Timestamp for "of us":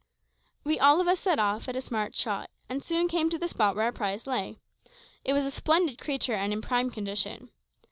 0.99-1.19